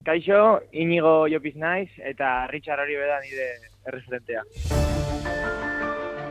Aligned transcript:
Kaixo, 0.00 0.62
inigo 0.72 1.26
jopiz 1.28 1.58
naiz, 1.60 1.90
eta 2.00 2.46
Richard 2.48 2.80
hori 2.80 2.94
beda 2.96 3.18
nire 3.20 3.48
erreferentea. 3.84 4.44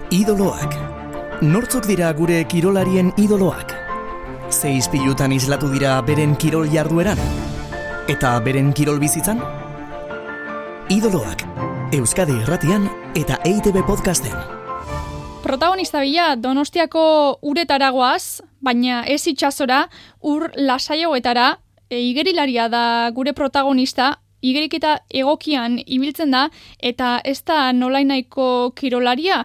Idoloak. 0.10 0.74
Nortzuk 1.46 1.86
dira 1.86 2.10
gure 2.18 2.40
kirolarien 2.50 3.12
idoloak? 3.22 3.76
Ze 4.50 4.72
izpilutan 4.74 5.38
islatu 5.38 5.70
dira 5.70 6.00
beren 6.02 6.34
kirol 6.42 6.66
jardueran? 6.74 7.22
Eta 8.10 8.34
beren 8.42 8.74
kirol 8.74 8.98
bizitzan? 8.98 9.38
Idoloak. 10.90 11.46
Euskadi 11.94 12.42
Irratian 12.42 12.90
eta 13.14 13.38
EITB 13.46 13.86
podcasten. 13.86 14.34
Protagonista 15.46 16.02
bila 16.02 16.34
Donostiako 16.36 17.38
uretaragoaz, 17.46 18.42
baina 18.66 19.04
ez 19.06 19.28
itxasora, 19.30 19.86
ur 20.26 20.50
lasaioetara, 20.58 21.60
e, 21.90 22.00
igerilaria 22.00 22.68
da 22.70 23.10
gure 23.16 23.34
protagonista, 23.34 24.14
igerik 24.42 24.78
eta 24.80 25.00
egokian 25.10 25.80
ibiltzen 25.86 26.32
da, 26.32 26.48
eta 26.80 27.20
ez 27.26 27.42
da 27.44 27.72
nolainaiko 27.74 28.72
kirolaria, 28.78 29.44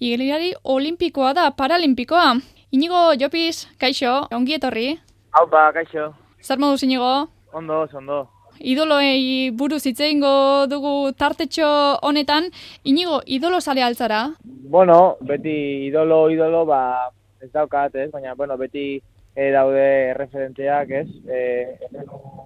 igerilari 0.00 0.52
olimpikoa 0.64 1.32
da, 1.38 1.50
paralimpikoa. 1.56 2.34
Inigo, 2.72 3.12
Jopiz, 3.20 3.68
kaixo, 3.78 4.26
ongi 4.32 4.56
etorri. 4.56 4.94
Haupa, 5.36 5.70
kaixo. 5.76 6.12
Zer 6.42 6.58
moduz, 6.58 6.82
Inigo? 6.82 7.28
Ondo, 7.52 7.84
ondo. 7.92 8.22
Idoloei 8.62 9.50
buruz 9.50 9.82
hitz 9.86 9.98
egingo 10.00 10.66
dugu 10.70 11.12
tartetxo 11.18 11.66
honetan, 12.02 12.48
inigo, 12.84 13.20
idolo 13.26 13.60
sale 13.60 13.82
altzara? 13.82 14.22
Bueno, 14.44 15.16
beti 15.20 15.88
idolo, 15.88 16.30
idolo, 16.30 16.64
ba, 16.66 17.10
ez 17.42 17.50
daukat, 17.52 17.96
ez? 17.96 18.10
Baina, 18.12 18.34
bueno, 18.34 18.56
beti 18.56 19.02
e, 19.34 19.50
daude 19.50 20.14
referenteak, 20.14 20.90
ez? 20.90 21.08
E, 21.26 21.42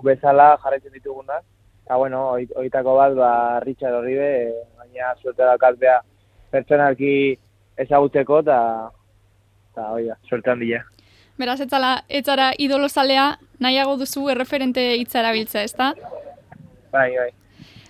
bezala 0.06 0.54
jarraitzen 0.62 0.94
ditugunak. 0.94 1.44
Eta, 1.86 1.96
bueno, 1.96 2.32
oitako 2.34 2.96
bat, 2.98 3.14
ba, 3.14 3.32
Richard 3.62 3.94
Horribe, 3.94 4.30
e, 4.48 4.52
baina 4.78 5.14
suerte 5.20 5.44
daukat 5.44 5.78
beha 5.78 6.00
pertsonalki 6.50 7.14
ezagutzeko, 7.78 8.40
eta, 8.42 8.58
eta, 9.72 9.88
oida, 9.94 10.18
suerte 10.28 10.50
handia. 10.50 10.84
Beraz, 11.36 11.60
etzala, 11.60 11.98
etzara 12.08 12.52
idolo 12.58 12.88
salea, 12.88 13.36
nahiago 13.60 13.98
duzu 14.00 14.30
erreferente 14.32 14.94
hitzara 14.96 15.34
biltza, 15.36 15.62
ezta? 15.62 15.92
Bai, 16.92 17.10
bai. 17.16 17.30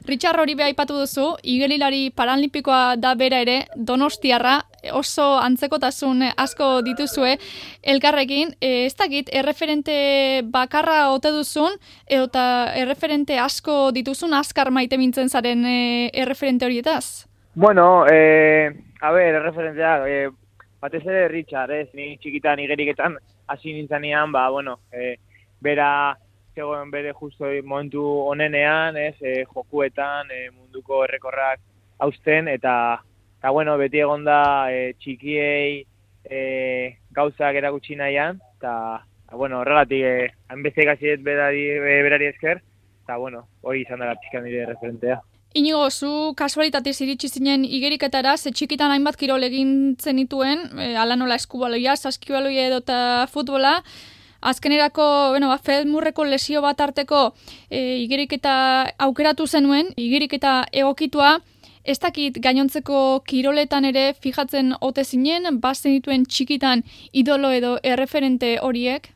Richard 0.06 0.38
hori 0.38 0.54
beha 0.54 0.70
ipatu 0.70 0.98
duzu, 0.98 1.32
igelilari 1.42 2.10
paralimpikoa 2.14 2.96
da 2.96 3.14
bera 3.18 3.40
ere, 3.42 3.56
donostiarra, 3.74 4.60
oso 4.92 5.36
antzekotasun 5.38 6.22
asko 6.36 6.82
dituzue 6.86 7.36
elkarrekin, 7.82 8.54
e, 8.60 8.86
ez 8.86 8.94
dakit, 8.96 9.30
erreferente 9.32 10.42
bakarra 10.52 11.10
ote 11.12 11.32
duzun, 11.34 11.78
eta 12.06 12.72
erreferente 12.76 13.38
asko 13.38 13.90
dituzun, 13.92 14.34
askar 14.34 14.70
maite 14.70 14.98
mintzen 14.98 15.28
zaren 15.28 15.64
e, 15.66 15.78
erreferente 16.14 16.66
horietaz? 16.66 17.26
Bueno, 17.54 18.06
e, 18.06 18.72
a 19.00 19.12
ber, 19.12 19.40
erreferentea, 19.40 19.94
e, 20.08 20.28
batez 20.80 21.02
ere 21.06 21.28
Richard, 21.28 21.72
ez, 21.72 21.88
ni 21.94 22.16
txikitan 22.20 22.60
igeriketan 22.60 23.16
hasi 23.46 23.72
nintzanean, 23.72 24.32
ba, 24.32 24.48
bueno, 24.50 24.80
e, 24.92 25.16
bera 25.60 26.16
zegoen 26.54 26.90
bere 26.90 27.12
justo 27.12 27.48
momentu 27.64 28.04
onenean, 28.32 28.96
ez, 28.96 29.16
e, 29.20 29.44
jokuetan, 29.52 30.30
e, 30.30 30.50
munduko 30.50 31.04
errekorrak 31.04 31.60
hausten, 31.98 32.48
eta, 32.48 33.02
eta 33.38 33.50
bueno, 33.50 33.76
beti 33.78 34.00
egonda 34.02 34.38
e, 34.72 34.94
txikiei 35.00 35.84
e, 36.24 36.40
gauzak 37.14 37.56
erakutsi 37.56 37.96
nahian, 37.96 38.40
eta, 38.58 39.04
bueno, 39.32 39.60
horregatik, 39.60 40.02
e, 40.02 40.32
hanbeste 40.48 40.84
gaziet 40.88 41.22
berari, 41.22 41.64
berari 41.80 42.30
esker, 42.32 42.62
eta 43.04 43.16
bueno, 43.22 43.46
hori 43.62 43.84
izan 43.84 44.02
dara 44.02 44.18
pixkan 44.20 44.44
nire 44.44 44.66
referentea. 44.66 45.20
Inigo, 45.56 45.86
zu 45.90 46.34
kasualitatez 46.36 46.98
iritsi 47.00 47.30
zinen 47.30 47.64
igeriketara, 47.64 48.34
ze 48.36 48.50
txikitan 48.52 48.92
hainbat 48.92 49.16
kirol 49.16 49.46
egin 49.46 49.96
zenituen, 49.96 50.66
e, 50.76 50.92
ala 50.96 51.16
nola 51.16 51.38
eskubaloia, 51.40 51.96
saskibaloia 51.96 52.68
edo 52.68 52.82
eta 52.84 53.00
futbola, 53.32 53.80
Azkenerako, 54.46 55.30
bueno, 55.30 55.48
ba, 55.48 55.56
Feldmurreko 55.58 56.26
lesio 56.28 56.60
bat 56.62 56.80
arteko 56.84 57.32
e, 57.70 57.96
igerik 58.04 58.36
eta 58.36 58.52
aukeratu 59.08 59.46
zenuen, 59.48 59.88
igerik 59.96 60.36
eta 60.36 60.60
egokitua, 60.70 61.38
ez 61.86 61.98
dakit 62.02 62.38
gainontzeko 62.42 63.00
kiroletan 63.30 63.86
ere 63.86 64.06
fijatzen 64.22 64.74
ote 64.82 65.04
zinen, 65.04 65.60
bazen 65.62 65.94
dituen 65.94 66.26
txikitan 66.26 66.82
idolo 67.12 67.52
edo 67.54 67.76
erreferente 67.82 68.56
horiek? 68.62 69.12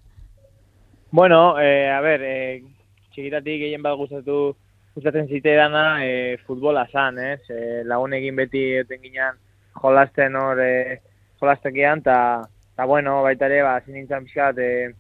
Bueno, 1.11 1.59
e, 1.59 1.89
a 1.91 1.99
ber, 2.01 2.23
e, 2.23 2.63
txikitatik 3.11 3.65
gehien 3.65 3.83
bat 3.83 3.99
gustatu 3.99 4.55
gustatzen 4.95 5.27
zite 5.27 5.57
dana 5.59 5.85
e, 6.05 6.39
futbola 6.47 6.87
zan, 6.93 7.19
ez? 7.19 7.43
E, 7.51 7.83
lagunekin 7.91 8.39
beti 8.39 8.65
eten 8.85 9.03
ginen 9.03 9.43
jolasten 9.83 10.39
hor 10.39 10.63
e, 10.63 11.01
jolastekian, 11.43 12.05
eta 12.07 12.87
bueno, 12.87 13.21
baita 13.27 13.51
ere, 13.51 13.65
ba, 13.67 13.75
zinintzen 13.85 14.25
pixkat, 14.29 14.63
e, 14.63 14.93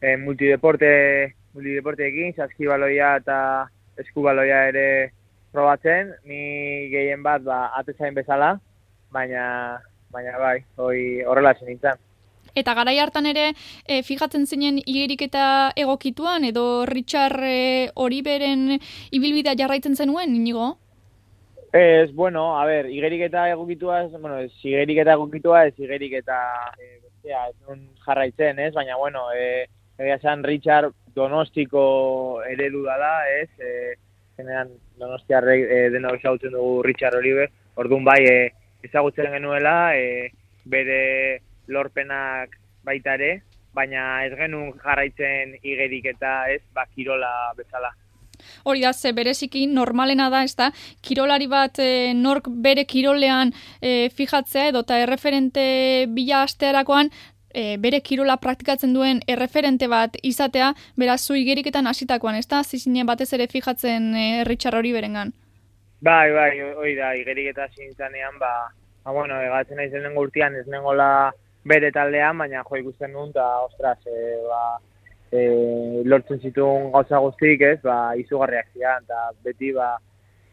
e, 0.00 0.16
multideporte, 0.22 0.92
multideporte 1.54 2.06
egin, 2.06 2.32
saskibaloia 2.38 3.16
eta 3.18 3.38
eskubaloia 3.98 4.68
ere 4.70 4.88
probatzen, 5.52 6.12
ni 6.24 6.88
gehien 6.92 7.22
bat 7.22 7.42
ba, 7.44 7.68
atezain 7.78 8.14
bezala, 8.16 8.56
baina, 9.14 9.44
baina 10.12 10.36
bai, 10.40 10.58
hoi 10.76 11.00
horrela 11.24 11.54
zen 11.54 11.72
nintzen. 11.72 12.04
Eta 12.58 12.74
garai 12.74 12.96
hartan 12.98 13.28
ere, 13.28 13.52
e, 13.86 14.02
fijatzen 14.02 14.46
zinen 14.46 14.80
igerik 14.80 15.22
eta 15.28 15.70
egokituan, 15.76 16.44
edo 16.48 16.86
Richard 16.88 17.44
e, 17.44 17.88
hori 17.94 18.20
beren 18.26 18.78
ibilbidea 19.12 19.54
jarraitzen 19.58 19.96
zenuen, 19.96 20.34
inigo? 20.34 20.72
Ez, 21.72 22.10
bueno, 22.16 22.56
a 22.58 22.64
ber, 22.64 22.88
igerik 22.88 23.26
eta 23.28 23.44
egokitua, 23.52 24.02
ez, 24.06 24.12
bueno, 24.16 24.38
ez, 24.40 24.52
igerik 24.64 25.02
eta 25.04 25.18
egokitua, 25.18 25.66
ez 25.68 25.74
igerik 25.76 26.16
eta 26.22 26.38
e, 26.80 26.94
bestea, 27.04 27.44
ez 27.50 27.78
jarraitzen, 28.06 28.58
ez, 28.64 28.72
baina, 28.74 28.96
bueno, 28.96 29.28
e, 29.36 29.66
egia 29.98 30.34
Richard 30.42 30.94
Donostiko 31.14 32.40
eredu 32.48 32.84
dala, 32.84 33.12
ez? 33.28 33.50
E, 33.60 33.94
generan 34.38 34.70
Donostiarrek 34.98 35.66
e, 35.66 35.82
dena 35.94 36.14
ezagutzen 36.16 36.54
dugu 36.54 36.82
Richard 36.86 37.18
Olive, 37.18 37.48
orduan 37.76 38.06
bai 38.06 38.20
e, 38.24 38.38
ezagutzen 38.86 39.30
genuela, 39.34 39.94
e, 39.94 40.30
bere 40.64 41.42
lorpenak 41.68 42.56
baita 42.86 43.18
ere, 43.18 43.32
baina 43.74 44.24
ez 44.26 44.34
genuen 44.38 44.74
jarraitzen 44.82 45.56
igerik 45.62 46.12
eta 46.14 46.34
ez 46.54 46.62
bakirola 46.74 47.52
bezala. 47.58 47.92
Hori 48.64 48.84
da, 48.84 48.92
ze 48.92 49.12
bereziki 49.12 49.66
normalena 49.66 50.28
da, 50.30 50.44
ez 50.46 50.54
da, 50.58 50.70
kirolari 51.02 51.48
bat 51.50 51.80
e, 51.82 52.14
nork 52.14 52.46
bere 52.66 52.84
kirolean 52.86 53.50
e, 53.82 54.10
fijatzea 54.14 54.68
edo 54.70 54.84
eta 54.86 55.00
erreferente 55.02 55.64
bila 56.14 56.44
astearakoan 56.46 57.10
e, 57.54 57.76
bere 57.80 58.00
kirola 58.00 58.36
praktikatzen 58.42 58.94
duen 58.94 59.20
erreferente 59.26 59.88
bat 59.88 60.16
izatea, 60.22 60.72
beraz 60.96 61.20
zu 61.26 61.36
igeriketan 61.38 61.86
hasitakoan, 61.86 62.38
ez 62.38 62.46
da? 62.48 62.62
Zizinen 62.64 63.06
batez 63.06 63.32
ere 63.32 63.48
fijatzen 63.48 64.14
e, 64.14 64.26
Richard 64.48 64.78
hori 64.78 64.92
berengan. 64.92 65.32
Bai, 66.00 66.30
bai, 66.32 66.50
hori 66.62 66.94
da, 66.94 67.14
igeriketa 67.18 67.66
zintzanean, 67.74 68.38
ba, 68.38 68.52
ba, 69.04 69.12
bueno, 69.12 69.40
egatzen 69.42 69.80
nahi 69.80 69.90
zen 69.90 70.16
urtean 70.16 70.54
ez 70.54 70.66
nengola 70.70 71.30
bere 71.68 71.90
taldean, 71.92 72.38
baina 72.38 72.62
jo 72.68 72.78
ikusten 72.78 73.12
nun, 73.12 73.32
eta, 73.34 73.46
ostras, 73.66 73.98
e, 74.06 74.36
ba, 74.46 74.62
e, 75.32 75.40
lortzen 76.04 76.38
zituen 76.40 76.92
gauza 76.94 77.18
guztik, 77.24 77.64
ez, 77.66 77.80
ba, 77.82 78.14
izugarriak 78.16 78.70
zian, 78.74 79.02
eta 79.08 79.24
beti, 79.44 79.72
ba, 79.74 79.96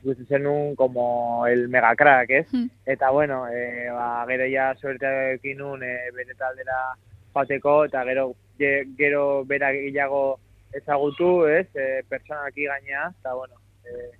ikusten 0.05 0.27
zenun 0.27 0.75
como 0.75 1.47
el 1.47 1.67
mega 1.67 1.95
crack, 1.95 2.29
ez? 2.29 2.47
Hmm. 2.51 2.69
Eta 2.85 3.09
bueno, 3.09 3.47
e, 3.49 3.89
ba, 3.89 4.25
gero 4.29 4.45
ja 4.51 4.73
suerte 4.75 5.07
ekin 5.33 5.57
nun 5.57 5.83
e, 5.83 5.93
bere 6.13 6.35
taldera 6.37 6.93
pateko, 7.33 7.85
eta 7.85 8.03
gero 8.05 8.33
gero 8.57 9.43
bera 9.45 9.71
gehiago 9.73 10.39
ezagutu, 10.73 11.47
ez? 11.47 11.67
E, 11.73 12.03
personaki 12.09 12.69
gainea, 12.69 13.09
eta 13.19 13.33
bueno, 13.33 13.57
e, 13.83 14.11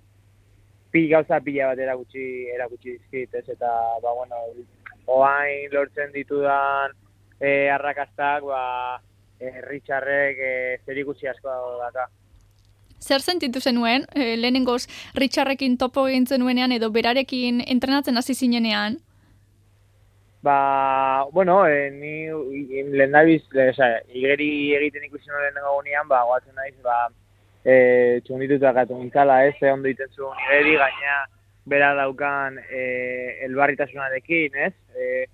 pi 0.90 1.06
gauza 1.08 1.40
pila 1.40 1.70
bat 1.70 1.78
erakutsi, 1.78 2.26
erakutsi 2.54 2.96
dizkit, 2.96 3.34
ez? 3.34 3.48
Eta, 3.54 3.72
ba, 4.02 4.12
bueno, 4.12 4.42
oain 5.06 5.70
lortzen 5.72 6.12
ditudan 6.12 6.96
e, 7.38 7.70
arrakastak, 7.70 8.42
ba, 8.42 9.00
e, 9.38 9.60
Richardrek 9.70 10.38
e, 10.40 10.54
zer 10.84 10.98
ikusi 10.98 11.30
asko 11.30 11.54
daka. 11.78 12.10
Zer 13.00 13.20
sentitu 13.20 13.60
zenuen, 13.60 14.06
e, 14.14 14.36
lehenengoz 14.36 14.86
Richarrekin 15.14 15.76
topo 15.78 16.06
egin 16.08 16.26
zenuenean 16.26 16.72
edo 16.72 16.90
berarekin 16.90 17.62
entrenatzen 17.66 18.16
hasi 18.16 18.34
zinenean? 18.34 18.98
Ba, 20.42 21.26
bueno, 21.32 21.66
e, 21.66 21.90
ni 21.90 22.28
lehen 22.92 23.10
nabiz, 23.10 23.42
le, 23.52 23.70
igeri 24.14 24.50
egiten 24.78 25.04
ikusi 25.04 25.28
noren 25.28 25.56
gunean, 25.60 26.08
ba, 26.08 26.22
guatzen 26.24 26.54
naiz, 26.54 26.74
ba, 26.82 27.08
e, 27.64 28.20
txundituta 28.24 28.72
gatu 28.72 28.98
nintzala, 28.98 29.44
ez, 29.46 29.56
ze 29.58 29.72
ondo 29.72 29.90
iten 29.90 30.12
zuen 30.14 30.38
igeri, 30.46 30.76
gaina 30.78 31.16
bera 31.66 31.94
daukan 31.98 32.60
e, 32.70 32.82
elbarritasunarekin, 33.48 34.54
ez, 34.68 34.74
e, 34.94 35.26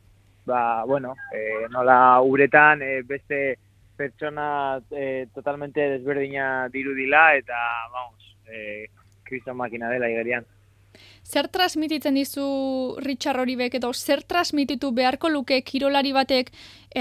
ba, 0.49 0.85
bueno, 0.89 1.15
e, 1.35 1.69
nola 1.71 1.99
uretan 2.25 2.83
e, 2.83 3.03
beste 3.03 3.43
pertsona 4.03 4.81
e, 4.91 5.29
totalmente 5.35 5.87
desberdina 5.95 6.69
dirudila 6.75 7.29
eta 7.39 7.59
vamos, 7.93 8.35
e, 8.51 8.89
kriston 9.29 9.57
makina 9.57 9.91
dela 9.93 10.11
igerian. 10.11 10.49
Zer 11.23 11.49
transmititzen 11.49 12.19
dizu 12.19 12.47
Richard 13.01 13.41
Horibek 13.41 13.79
edo 13.79 13.93
zer 13.95 14.25
transmititu 14.29 14.91
beharko 14.93 15.31
luke 15.31 15.63
kirolari 15.63 16.13
batek 16.13 16.51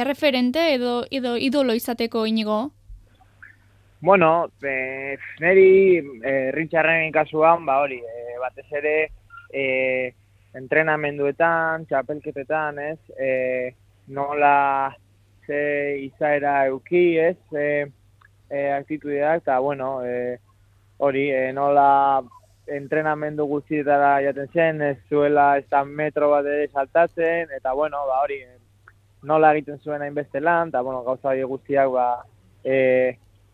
erreferente 0.03 0.67
edo, 0.75 1.01
edo 1.11 1.35
idolo 1.37 1.73
izateko 1.75 2.27
inigo? 2.29 2.61
Bueno, 4.01 4.49
e, 4.63 5.17
neri 5.41 5.97
e, 5.97 6.51
Richarden 6.55 7.11
kasuan, 7.13 7.65
ba 7.65 7.81
hori, 7.83 7.99
e, 8.01 8.37
batez 8.41 8.65
ere 8.79 8.95
e, 9.53 9.65
entrenamenduetan, 10.57 11.85
txapelketetan, 11.89 12.79
ez, 12.81 12.99
e, 13.13 13.75
nola 14.07 14.95
ze 15.51 15.99
izaera 16.07 16.65
euki, 16.67 17.17
ez, 17.19 17.37
e, 17.51 17.91
e, 18.49 18.71
aktitudeak, 18.71 19.43
eta, 19.43 19.59
bueno, 19.59 20.03
e, 20.05 20.39
hori, 20.97 21.25
e, 21.31 21.51
nola 21.51 22.21
entrenamendu 22.71 23.47
guztietara 23.49 24.13
jaten 24.23 24.47
zen, 24.53 24.81
ez 24.81 24.97
zuela 25.09 25.57
ez 25.59 25.65
da 25.69 25.83
metro 25.83 26.29
bat 26.31 26.47
ere 26.47 26.69
saltatzen, 26.71 27.51
eta 27.57 27.73
bueno, 27.75 28.05
ba 28.07 28.21
hori, 28.23 28.39
nola 29.27 29.51
egiten 29.51 29.81
zuen 29.83 30.05
hainbeste 30.05 30.39
lan, 30.39 30.71
eta 30.71 30.81
bueno, 30.87 31.03
gauza 31.03 31.33
hori 31.33 31.43
guztiak, 31.43 31.91
ba, 31.91 32.07
e, 32.63 32.77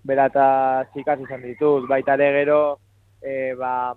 berata 0.06 0.48
zikaz 0.94 1.18
izan 1.24 1.42
ditut, 1.50 1.88
baita 1.90 2.14
ere 2.20 2.30
gero, 2.44 2.62
e, 3.22 3.56
ba, 3.58 3.96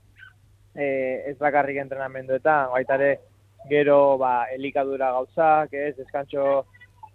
e, 0.73 0.87
ez 1.29 1.37
bakarrik 1.43 1.83
entrenamenduetan, 1.85 2.71
baita 2.73 2.97
ere 2.97 3.13
gero, 3.69 4.17
ba, 4.17 4.47
elikadura 4.57 5.13
gauzak, 5.19 5.75
ez, 5.75 5.99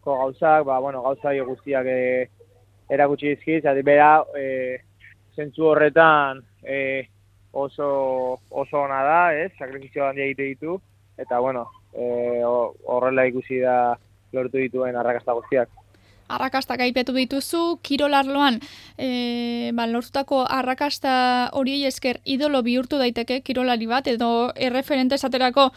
eskantxoko 0.05 0.17
gauzak, 0.17 0.65
ba, 0.65 0.79
bueno, 0.79 1.01
gauza 1.01 1.33
guztiak 1.43 1.85
e, 1.85 2.29
erakutsi 2.89 3.33
dizkiz, 3.33 3.63
eta 3.65 3.73
bera, 3.81 4.23
e, 4.37 4.77
zentzu 5.35 5.65
horretan, 5.71 6.43
e, 6.63 7.07
oso 7.51 8.39
oso 8.49 8.77
ona 8.77 9.01
da, 9.03 9.33
ez? 9.33 9.51
Sakrifizio 9.57 10.05
handia 10.05 10.25
egite 10.25 10.43
ditu 10.43 10.81
eta 11.17 11.39
bueno, 11.39 11.69
eh 11.93 12.43
horrela 12.43 13.25
ikusi 13.25 13.61
da 13.61 13.95
lortu 14.33 14.57
dituen 14.57 14.95
arrakasta 14.95 15.33
guztiak 15.33 15.69
arrakastak 16.27 16.81
aipetu 16.81 17.13
dituzu, 17.13 17.79
kirolarloan 17.85 18.59
e, 18.97 19.71
ba, 19.73 19.85
lortutako 19.87 20.43
arrakasta 20.49 21.49
hori 21.53 21.83
esker 21.85 22.19
idolo 22.25 22.61
bihurtu 22.65 22.97
daiteke 23.01 23.41
kirolari 23.45 23.85
bat, 23.85 24.07
edo 24.07 24.51
erreferente 24.55 25.15
esaterako, 25.15 25.71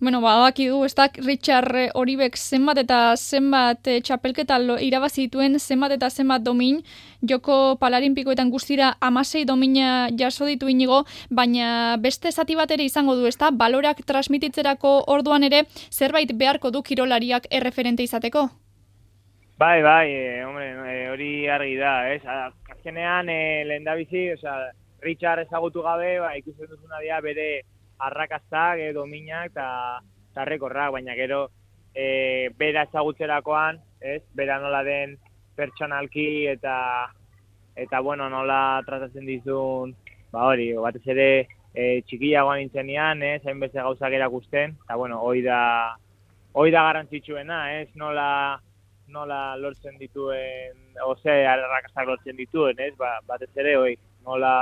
bueno, 0.00 0.20
ba, 0.20 0.50
du, 0.56 0.84
ez 0.84 0.94
da, 0.94 1.08
Richard 1.22 1.92
Horibek 1.94 2.36
zenbat 2.36 2.78
eta 2.82 3.14
zenbat 3.16 3.86
e, 3.86 4.00
txapelketa 4.00 4.58
irabazituen, 4.82 5.58
zenbat 5.60 5.92
eta 5.92 6.10
zenbat 6.10 6.42
domin, 6.42 6.82
joko 7.22 7.76
palarimpikoetan 7.78 8.50
guztira 8.50 8.96
amasei 9.00 9.44
domina 9.44 10.08
jaso 10.18 10.46
ditu 10.46 10.68
inigo, 10.68 11.04
baina 11.30 11.96
beste 11.98 12.32
zati 12.32 12.56
bat 12.58 12.70
ere 12.70 12.84
izango 12.84 13.14
du, 13.14 13.26
ez 13.26 13.36
da, 13.38 13.50
balorak 13.50 14.02
transmititzerako 14.06 15.04
orduan 15.06 15.44
ere, 15.44 15.64
zerbait 15.92 16.34
beharko 16.34 16.70
du 16.70 16.82
kirolariak 16.82 17.46
erreferente 17.50 18.02
izateko? 18.02 18.50
Bai, 19.58 19.82
bai, 19.82 20.10
e, 20.10 20.44
hombre, 20.44 20.70
e, 20.70 21.08
hori 21.10 21.46
argi 21.48 21.76
da, 21.76 22.12
ez? 22.12 22.22
Azkenean, 22.24 23.28
e, 23.28 23.64
lehen 23.64 23.84
da 23.84 23.94
bizi, 23.94 24.30
oza, 24.32 24.72
Richard 25.00 25.44
ezagutu 25.44 25.82
gabe, 25.84 26.18
ba, 26.18 26.32
ikusten 26.36 26.70
duzuna 26.70 26.98
dira 27.02 27.20
bere 27.20 27.62
arrakaztak, 28.00 28.80
e, 28.80 28.92
dominak, 28.96 29.52
eta 29.52 30.00
tarrekorrak, 30.34 30.90
baina 30.96 31.14
gero, 31.14 31.44
e, 31.94 32.48
bera 32.58 32.86
ezagutzerakoan, 32.88 33.78
ez? 34.00 34.22
Bera 34.34 34.58
nola 34.58 34.82
den 34.88 35.18
pertsonalki, 35.54 36.48
eta, 36.56 37.12
eta 37.76 38.00
bueno, 38.00 38.30
nola 38.32 38.80
tratatzen 38.88 39.28
dizun, 39.28 39.94
ba 40.32 40.48
hori, 40.48 40.72
batez 40.74 41.04
ere, 41.14 41.30
e, 41.74 42.00
txikiagoan 42.08 42.64
nintzenean, 42.64 43.22
ez? 43.22 43.40
Hainbeste 43.46 43.84
gauzak 43.84 44.16
erakusten, 44.16 44.78
eta 44.88 44.98
bueno, 44.98 45.20
hoi 45.22 45.44
da, 45.44 45.60
hoi 46.56 46.70
da 46.72 46.88
garantzitsuena, 46.88 47.62
ez? 47.78 47.90
Nola, 48.00 48.58
nola 49.12 49.56
lortzen 49.56 49.98
dituen, 50.00 50.78
ose, 51.06 51.34
arrakastak 51.46 52.08
lortzen 52.08 52.36
dituen, 52.36 52.80
ez? 52.80 52.92
Ba, 52.98 53.14
batez 53.28 53.50
ere, 53.62 53.76
oi, 53.78 53.94
nola, 54.26 54.54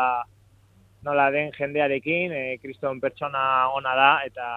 nola 1.06 1.28
den 1.34 1.52
jendearekin, 1.56 2.34
e, 2.34 2.42
kriston 2.62 3.00
pertsona 3.02 3.44
ona 3.76 3.94
da, 3.98 4.10
eta 4.26 4.48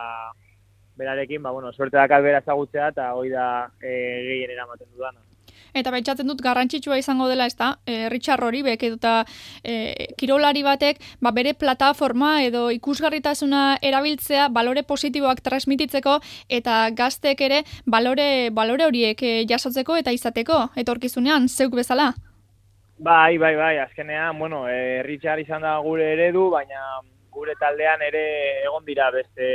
berarekin, 0.99 1.43
ba, 1.43 1.51
bueno, 1.51 1.71
suerte 1.73 1.97
dakal 1.97 2.25
bera 2.25 2.41
ezagutzea, 2.43 2.89
eta 2.93 3.13
hoi 3.17 3.29
da 3.33 3.47
e, 3.81 3.93
gehien 4.29 4.57
eramaten 4.57 4.89
dudana. 4.91 5.32
Eta 5.73 5.91
baitzatzen 5.93 6.29
dut 6.29 6.41
garrantzitsua 6.45 6.99
izango 7.01 7.27
dela, 7.29 7.47
ez 7.49 7.55
da, 7.57 7.73
e, 7.85 8.09
Richard 8.13 8.43
Horibek 8.45 8.83
edo 8.85 8.99
eta 8.99 9.13
e, 9.63 10.13
kirolari 10.17 10.61
batek, 10.65 10.99
ba, 11.21 11.31
bere 11.33 11.55
plataforma 11.57 12.35
edo 12.45 12.67
ikusgarritasuna 12.75 13.79
erabiltzea 13.81 14.49
balore 14.53 14.83
positiboak 14.85 15.41
transmititzeko 15.41 16.19
eta 16.49 16.83
gaztek 16.93 17.41
ere 17.41 17.63
balore, 17.85 18.51
balore 18.51 18.85
horiek 18.85 19.23
e, 19.23 19.33
jasotzeko 19.49 19.97
eta 19.97 20.13
izateko, 20.13 20.67
etorkizunean, 20.77 21.49
zeuk 21.49 21.73
bezala? 21.81 22.13
Bai, 23.03 23.39
bai, 23.41 23.55
bai, 23.57 23.77
azkenean, 23.81 24.37
bueno, 24.37 24.67
e, 24.69 25.01
Richard 25.03 25.41
izan 25.41 25.65
da 25.65 25.79
gure 25.81 26.13
eredu, 26.13 26.51
baina 26.53 27.01
gure 27.33 27.57
taldean 27.59 28.05
ere 28.05 28.25
egon 28.61 28.85
dira 28.85 29.09
beste 29.11 29.47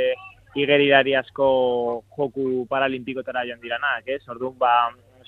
igeridari 0.59 1.15
asko 1.15 1.47
joku 2.17 2.65
paralimpikotara 2.69 3.45
joan 3.47 3.61
diranak, 3.63 4.03
ez? 4.11 4.21
Orduan, 4.27 4.57
ba, 4.59 4.73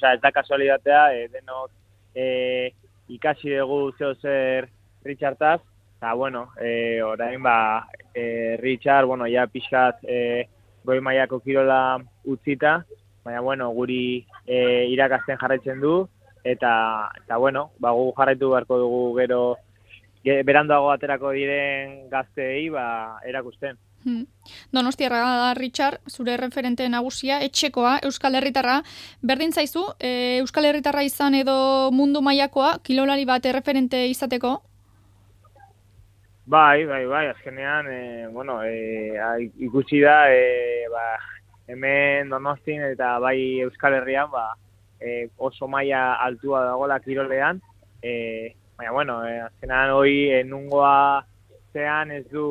osea, 0.02 0.14
ez 0.14 0.22
da 0.22 0.32
kasualitatea, 0.32 1.14
e, 1.14 1.28
denok 1.30 1.72
e, 2.16 2.72
ikasi 3.10 3.56
dugu 3.56 3.92
zeo 3.98 4.14
zer 4.16 4.70
Richardaz, 5.04 5.62
eta, 5.98 6.14
bueno, 6.14 6.50
e, 6.60 7.02
orain, 7.02 7.42
ba, 7.44 7.88
e, 8.14 8.58
Richard, 8.60 9.06
bueno, 9.06 9.26
ja 9.28 9.48
pixkat 9.48 10.04
e, 10.04 10.48
goi 10.84 11.00
maiako 11.00 11.40
kirola 11.40 12.00
utzita, 12.26 12.84
baina, 13.24 13.42
bueno, 13.42 13.70
guri 13.72 14.26
e, 14.48 14.88
irakasten 14.90 15.38
jarraitzen 15.38 15.80
du, 15.80 16.08
eta, 16.44 17.12
eta 17.24 17.38
bueno, 17.38 17.72
ba, 17.80 17.92
gu 17.92 18.12
jarraitu 18.18 18.50
beharko 18.50 18.78
dugu 18.78 19.04
gero, 19.20 19.58
berandoago 20.24 20.92
aterako 20.92 21.32
diren 21.32 22.10
gazteei, 22.10 22.70
ba, 22.70 23.20
erakusten. 23.26 23.78
Hmm. 24.04 24.24
Donostiarra 24.72 25.20
da 25.20 25.54
Richard, 25.54 26.00
zure 26.10 26.36
referente 26.38 26.88
nagusia, 26.90 27.40
etxekoa, 27.46 28.00
Euskal 28.08 28.36
Herritarra. 28.36 28.82
Berdin 29.22 29.54
zaizu, 29.54 29.84
e, 30.00 30.40
Euskal 30.42 30.66
Herritarra 30.66 31.04
izan 31.06 31.38
edo 31.38 31.92
mundu 31.94 32.24
mailakoa 32.26 32.80
kilolari 32.82 33.28
bat 33.30 33.46
referente 33.54 34.08
izateko? 34.10 34.56
Bai, 36.52 36.86
bai, 36.86 37.06
bai, 37.06 37.28
azkenean, 37.30 37.88
e, 37.88 38.28
bueno, 38.34 38.64
e, 38.66 39.52
ikusi 39.62 40.02
da, 40.02 40.26
e, 40.34 40.88
ba, 40.90 41.06
hemen 41.70 42.34
Donostin 42.34 42.82
eta 42.90 43.20
bai 43.22 43.62
Euskal 43.62 44.00
Herrian, 44.02 44.32
ba, 44.34 44.56
e, 45.00 45.30
oso 45.38 45.68
maila 45.70 46.16
altua 46.26 46.66
dagoela 46.66 47.00
kirolean, 47.00 47.62
e, 48.02 48.56
baina, 48.78 48.92
bueno, 48.98 49.22
e, 49.30 49.38
azkenean 49.46 49.94
hoi 49.94 50.16
enungoa 50.42 51.22
zean 51.74 52.12
ez 52.12 52.26
du 52.30 52.46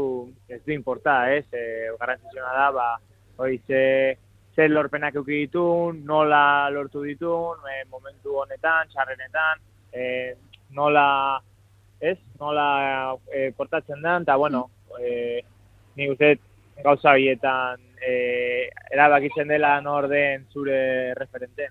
ez 0.49 0.61
du 0.65 0.73
importa, 0.73 1.31
ez? 1.33 1.45
Eh, 1.53 1.91
garrantzitsua 1.99 2.53
da, 2.57 2.71
ba, 2.73 2.89
hori 3.37 3.61
ze 3.67 4.19
ze 4.55 4.69
lorpenak 4.69 5.15
eduki 5.15 5.45
ditu, 5.45 5.93
nola 6.05 6.69
lortu 6.71 7.03
ditu, 7.03 7.33
e, 7.71 7.85
momentu 7.89 8.35
honetan, 8.43 8.89
txarrenetan, 8.91 9.61
e, 9.93 10.35
nola, 10.77 11.41
ez? 12.00 12.19
Nola 12.41 13.17
e, 13.33 13.50
portatzen 13.57 14.03
da, 14.03 14.19
eta 14.19 14.37
bueno, 14.37 14.69
e, 14.99 15.45
ni 15.97 16.11
uste 16.11 16.39
gauza 16.83 17.15
bietan 17.15 17.81
e, 18.00 18.71
erabakitzen 18.91 19.49
dela 19.49 19.81
norden 19.81 20.47
zure 20.53 21.15
referente 21.15 21.71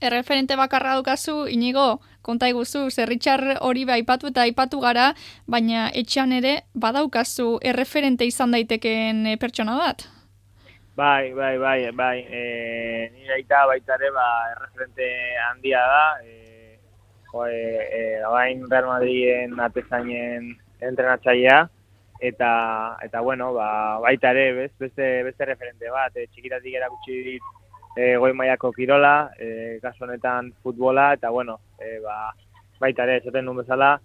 erreferente 0.00 0.56
bakarra 0.56 0.96
dukazu, 0.96 1.46
inigo, 1.48 2.00
konta 2.22 2.48
iguzu, 2.48 2.88
zerritxar 2.90 3.58
hori 3.60 3.84
aipatu 3.88 4.28
eta 4.28 4.42
aipatu 4.42 4.80
gara, 4.80 5.14
baina 5.46 5.88
etxean 5.94 6.32
ere 6.32 6.62
badaukazu 6.74 7.58
erreferente 7.62 8.24
izan 8.24 8.52
daitekeen 8.52 9.26
eh, 9.26 9.36
pertsona 9.36 9.76
bat? 9.78 10.06
Bai, 10.98 11.32
bai, 11.32 11.56
bai, 11.58 11.90
bai, 11.94 12.18
e, 12.26 13.10
nire 13.14 13.34
aita 13.36 13.66
baita 13.70 13.94
ere, 13.94 14.10
ba, 14.10 14.28
erreferente 14.50 15.06
handia 15.46 15.82
da, 15.86 16.04
e, 16.26 16.78
jo, 17.30 17.46
e, 17.46 17.60
e, 17.98 18.00
bain 18.26 18.64
Real 18.70 18.88
Madriden 18.90 19.60
atezainen 19.62 20.56
entrenatzailea, 20.80 21.60
eta, 22.18 22.50
eta 23.06 23.22
bueno, 23.22 23.52
ba, 23.54 23.68
baita 24.02 24.34
ere, 24.34 24.66
beste, 24.74 25.22
beste 25.22 25.46
referente 25.46 25.94
bat, 25.94 26.18
e, 26.18 26.26
txikitatik 26.32 26.74
erakutsi 26.80 27.22
dit, 27.30 27.54
e, 27.98 28.16
goi 28.22 28.32
maiako 28.32 28.70
kirola, 28.76 29.32
e, 29.42 29.78
kasu 29.82 30.04
honetan 30.06 30.52
futbola, 30.62 31.08
eta 31.16 31.32
bueno, 31.34 31.58
e, 31.82 31.98
ba, 32.04 32.30
baita 32.78 33.02
ere, 33.08 33.16
esaten 33.18 33.48
duen 33.48 33.58
bezala, 33.58 33.96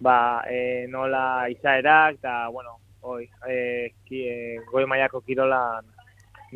ba, 0.00 0.16
e, 0.48 0.86
nola 0.88 1.24
izaerak, 1.52 2.16
eta 2.22 2.36
bueno, 2.54 2.78
oi, 3.02 3.26
e, 3.44 3.58
ki, 4.08 4.22
e, 4.24 4.38
goi 4.72 4.86
maiako 4.88 5.20
kirola 5.26 5.60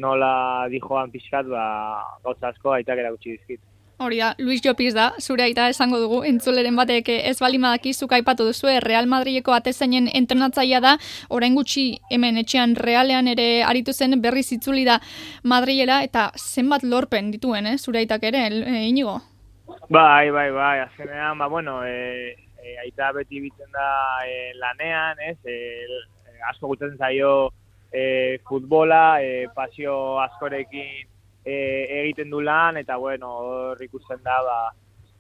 nola 0.00 0.32
dijoan 0.72 1.12
pixkat, 1.12 1.50
ba, 1.52 1.66
gauza 2.25 2.49
asko 2.49 2.72
aitak 2.78 3.04
erakutsi 3.04 3.37
dizkit. 3.37 3.60
Hori 4.02 4.16
da, 4.16 4.35
Luis 4.38 4.62
Jopiz 4.64 4.95
da, 4.97 5.11
zure 5.21 5.42
aita 5.45 5.66
esango 5.69 5.99
dugu, 6.00 6.23
entzuleren 6.25 6.73
batek 6.78 7.11
ez 7.12 7.35
balimadaki 7.37 7.90
zuka 7.92 8.16
aipatu 8.16 8.47
duzu, 8.49 8.71
Real 8.80 9.04
Madrideko 9.04 9.52
atezainen 9.52 10.07
entrenatzaia 10.16 10.78
da, 10.80 10.95
orain 11.28 11.59
gutxi 11.59 11.85
hemen 12.09 12.40
etxean 12.40 12.73
realean 12.80 13.28
ere 13.28 13.45
aritu 13.61 13.92
zen 13.92 14.16
berri 14.23 14.40
zitzuli 14.40 14.87
da 14.88 14.97
Madriela, 15.45 15.99
eta 16.09 16.30
zenbat 16.40 16.87
lorpen 16.88 17.28
dituen, 17.35 17.69
eh, 17.69 17.76
zure 17.76 18.00
aitak 18.00 18.25
ere, 18.30 18.47
e, 18.49 18.87
inigo? 18.88 19.19
Bai, 19.90 20.30
bai, 20.30 20.49
bai, 20.57 20.78
azkenean, 20.87 21.37
ba, 21.37 21.52
bueno, 21.52 21.85
e, 21.85 22.33
e, 22.57 22.78
aita 22.87 23.12
beti 23.12 23.45
bitzen 23.45 23.69
da 23.76 23.90
e, 24.25 24.54
lanean, 24.64 25.21
ez, 25.28 25.37
e, 25.45 25.85
asko 26.54 26.73
gutzen 26.73 26.97
zaio 26.97 27.50
e, 27.92 28.40
futbola, 28.49 29.21
e, 29.21 29.45
pasio 29.52 30.16
askorekin 30.25 31.04
e, 31.50 32.00
egiten 32.02 32.30
du 32.30 32.40
lan, 32.45 32.78
eta 32.80 32.97
bueno, 32.97 33.30
hor 33.42 33.83
ikusten 33.83 34.23
da, 34.23 34.38
ba, 34.47 34.59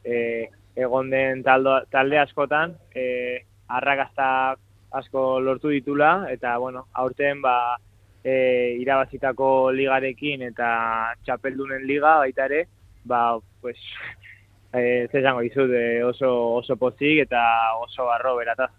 e, 0.04 0.48
egon 0.78 1.10
den 1.10 1.42
taldo, 1.46 1.80
talde 1.90 2.20
askotan, 2.22 2.76
e, 2.94 3.42
arrakazta 3.68 4.30
asko 5.00 5.24
lortu 5.42 5.72
ditula, 5.74 6.26
eta 6.30 6.56
bueno, 6.58 6.86
aurten 7.02 7.42
ba, 7.42 7.56
e, 8.22 8.76
irabazitako 8.80 9.70
ligarekin 9.76 10.46
eta 10.50 10.70
txapeldunen 11.24 11.86
liga 11.88 12.18
baita 12.22 12.46
ere, 12.50 12.64
ba, 13.04 13.38
pues, 13.60 13.78
e, 14.74 15.08
zezango 15.10 15.42
izut, 15.46 15.74
e, 15.74 16.02
oso, 16.06 16.30
oso 16.60 16.78
pozik 16.78 17.24
eta 17.26 17.42
oso 17.82 18.06
barro 18.10 18.36
berataz. 18.38 18.70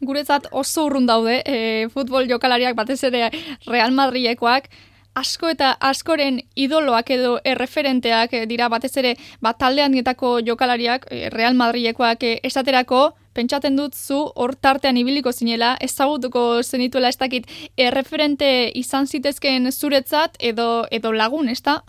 Guretzat 0.00 0.46
oso 0.54 0.86
urrun 0.86 1.08
daude, 1.08 1.42
e, 1.44 1.88
futbol 1.92 2.28
jokalariak 2.30 2.76
batez 2.78 3.02
ere 3.10 3.28
Real 3.66 3.92
Madrilekoak, 3.92 4.70
asko 5.18 5.50
eta 5.50 5.72
askoren 5.90 6.38
idoloak 6.54 7.10
edo 7.10 7.38
erreferenteak 7.52 8.34
eh, 8.34 8.44
dira 8.50 8.68
batez 8.72 8.94
ere 9.02 9.14
bat 9.42 9.58
taldean 9.58 9.94
dietako 9.96 10.38
jokalariak 10.46 11.08
eh, 11.10 11.28
Real 11.34 11.56
Madrilekoak 11.58 12.22
eh, 12.28 12.34
esaterako 12.44 13.00
pentsatzen 13.34 13.76
dut 13.78 13.94
zu 13.94 14.18
hor 14.34 14.54
tartean 14.66 14.98
ibiliko 15.00 15.32
zinela 15.32 15.74
ezagutuko 15.88 16.62
zenituela 16.62 17.10
ez 17.12 17.18
dakit 17.18 17.46
erreferente 17.76 18.50
izan 18.82 19.06
zitezkeen 19.06 19.70
zuretzat 19.72 20.38
edo 20.50 20.86
edo 20.90 21.12
lagun, 21.12 21.48
ez 21.48 21.62
da? 21.62 21.80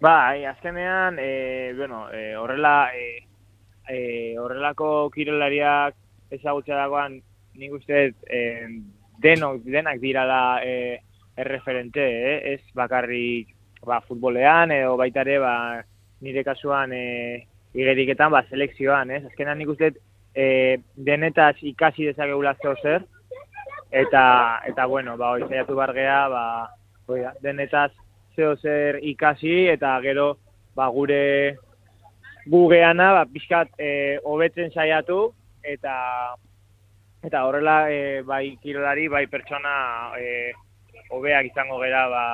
Ba, 0.00 0.34
azkenean, 0.50 1.18
e, 1.18 1.72
bueno, 1.76 2.04
e, 2.12 2.36
horrela, 2.36 2.90
e, 2.94 3.24
e, 3.88 4.36
horrelako 4.38 5.08
kirolariak 5.14 5.96
ezagutza 6.36 6.76
dagoan, 6.76 7.16
nik 7.56 7.72
uste 7.72 8.12
e, 8.28 8.42
denok, 9.24 9.64
denak 9.64 9.98
dira 10.04 10.26
da 10.28 10.42
e, 10.62 11.00
erreferente, 11.36 12.02
eh? 12.02 12.54
ez 12.54 12.60
bakarrik 12.74 13.52
ba, 13.84 14.00
futbolean 14.00 14.72
edo 14.74 14.96
baita 14.96 15.22
ere 15.26 15.38
ba, 15.42 15.56
nire 16.24 16.44
kasuan 16.44 16.92
e, 16.96 17.46
igeriketan 17.76 18.32
ba, 18.32 18.42
selekzioan, 18.50 19.12
ez? 19.12 19.22
Azkenan 19.28 19.60
nik 19.60 19.74
uste 19.74 19.92
e, 20.34 20.46
denetaz 20.96 21.56
ikasi 21.60 22.08
dezakegula 22.10 22.56
zeo 22.62 22.74
zer, 22.82 23.04
eta, 23.90 24.24
eta 24.66 24.86
bueno, 24.86 25.16
ba, 25.20 25.34
hoi 25.34 25.46
zaiatu 25.48 25.76
bargea, 25.78 26.18
ba, 26.32 26.44
hoi 27.06 27.22
da, 27.22 27.34
denetaz 27.44 27.92
zeo 28.36 28.56
zer 28.56 29.00
ikasi, 29.02 29.66
eta 29.72 29.94
gero 30.04 30.34
ba, 30.76 30.88
gure 30.92 31.22
gugeana, 32.46 33.12
ba, 33.20 33.24
pixkat 33.30 33.72
e, 33.78 34.18
hobetzen 34.24 34.72
saiatu, 34.74 35.30
eta 35.66 35.96
eta 37.26 37.42
horrela 37.42 37.90
e, 37.90 38.22
bai 38.22 38.56
kirolari, 38.62 39.08
bai 39.10 39.26
pertsona 39.26 40.14
e, 40.20 40.52
hobeak 41.10 41.52
izango 41.52 41.80
gera 41.82 42.06
ba, 42.12 42.24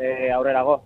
e, 0.00 0.30
aurrerago. 0.32 0.82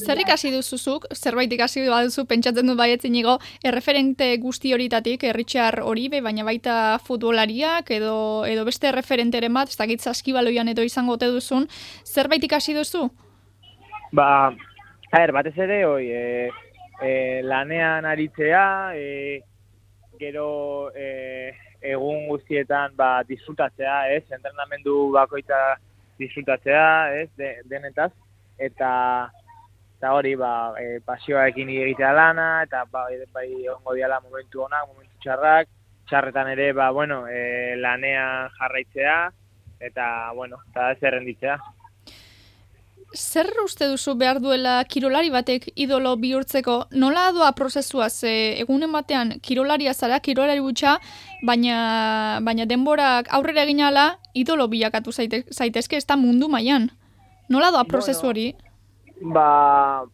Zer 0.00 0.20
ikasi 0.22 0.50
duzuzuk, 0.52 1.04
zerbait 1.12 1.52
ikasi 1.52 1.82
duzu 1.84 2.24
pentsatzen 2.28 2.70
du 2.70 2.74
baietzen 2.78 3.14
igo, 3.18 3.36
erreferente 3.64 4.30
guzti 4.40 4.72
horitatik, 4.72 5.26
erritxar 5.28 5.82
hori, 5.84 6.08
baina 6.08 6.44
baita 6.46 6.76
futbolariak 7.04 7.90
edo, 7.92 8.46
edo 8.48 8.64
beste 8.64 8.92
referenteren 8.96 9.52
bat, 9.52 9.68
ez 9.68 9.76
dakit 9.76 10.00
zaskibaloian 10.00 10.72
edo 10.72 10.86
izango 10.86 11.18
te 11.20 11.28
duzun, 11.32 11.68
zerbait 12.04 12.44
ikasi 12.44 12.76
duzu? 12.78 13.10
Ba, 14.12 14.54
a 15.12 15.26
batez 15.36 15.56
ere, 15.58 15.82
oi, 15.84 16.06
e, 16.08 16.50
e, 17.04 17.12
lanean 17.44 18.08
aritzea, 18.08 18.96
e, 18.96 19.42
gero 20.18 20.90
e, 20.96 21.52
egun 21.92 22.24
guztietan 22.30 22.96
ba, 22.96 23.18
disfrutatzea, 23.28 24.00
ez, 24.16 24.24
entrenamendu 24.32 25.10
bakoita 25.12 25.76
disfrutatzea, 26.18 27.14
ez, 27.22 27.28
de, 27.36 27.54
denetaz, 27.70 28.12
eta 28.58 28.90
eta 29.98 30.12
hori, 30.14 30.36
ba, 30.38 30.74
e, 30.78 31.00
pasioarekin 31.02 31.72
egitea 31.74 32.12
lana, 32.14 32.62
eta 32.62 32.84
ba, 32.92 33.08
bai 33.34 33.50
ongo 33.72 33.96
diala 33.96 34.20
momentu 34.22 34.62
onak, 34.62 34.86
momentu 34.86 35.24
txarrak, 35.24 35.72
txarretan 36.06 36.52
ere, 36.52 36.70
ba, 36.72 36.90
bueno, 36.94 37.24
e, 37.26 37.74
lanea 37.76 38.48
jarraitzea, 38.60 39.16
eta, 39.80 40.06
bueno, 40.38 40.60
eta 40.70 40.92
ez 40.92 41.02
errenditzea. 41.02 41.58
Zer 43.16 43.46
uste 43.64 43.86
duzu 43.88 44.12
behar 44.20 44.36
duela 44.40 44.82
kirolari 44.84 45.30
batek 45.32 45.70
idolo 45.76 46.14
bihurtzeko? 46.20 46.74
Nola 46.92 47.30
doa 47.32 47.52
prozesua 47.56 48.10
ze 48.10 48.32
egunen 48.60 48.92
batean 48.92 49.38
kirolaria 49.40 49.94
zara, 49.94 50.20
kirolari 50.20 50.60
gutxa, 50.60 50.98
baina, 51.42 52.40
baina 52.44 52.66
denborak 52.68 53.32
aurrera 53.32 53.64
egin 53.64 53.80
ala, 53.80 54.18
idolo 54.34 54.68
bilakatu 54.68 55.12
zaitezke 55.12 55.96
ez 55.96 56.04
da 56.04 56.16
mundu 56.16 56.48
mailan. 56.48 56.90
Nola 57.48 57.70
doa 57.72 57.84
prozesu 57.84 58.26
hori? 58.28 58.52
ba, 59.20 60.04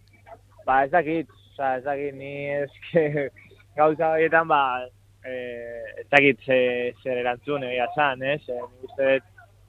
ba 0.67 0.85
ez 0.85 0.91
dakit, 0.91 1.29
oza, 1.53 1.77
ez 1.77 1.85
dakit, 1.85 2.15
ni 2.15 2.51
eske 2.55 3.31
gauza 3.79 4.13
horietan, 4.15 4.49
ba, 4.49 4.87
eh, 5.25 6.01
ez 6.01 6.07
dakit 6.11 6.41
ze, 6.47 6.59
zer 7.03 7.21
erantzun 7.21 7.65
egia 7.69 7.89
zan, 7.95 8.23
ez? 8.23 8.41
Eh, 8.49 8.63
uste, 8.87 9.19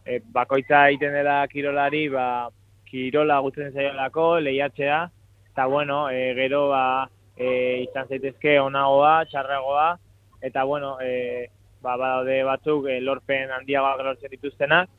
eh, 0.06 0.22
bakoitza 0.34 0.86
egiten 0.90 1.14
dela 1.18 1.42
kirolari, 1.52 2.08
ba, 2.10 2.50
kirola 2.96 3.42
gutzen 3.44 3.74
zaiolako, 3.74 4.40
lehiatzea, 4.40 5.02
eta 5.52 5.66
bueno, 5.66 6.10
e, 6.10 6.34
gero 6.38 6.70
ba, 6.70 7.10
e, 7.36 7.84
izan 7.84 8.08
zaitezke 8.08 8.56
onagoa, 8.62 9.26
txarragoa, 9.32 9.88
eta 10.48 10.64
bueno, 10.64 10.96
e, 11.04 11.50
ba, 11.84 11.98
badaude 12.00 12.38
batzuk 12.48 12.88
e, 12.88 13.00
lorpen 13.04 13.52
handiagoak 13.52 14.04
lortzen 14.08 14.32
dituztenak, 14.32 14.92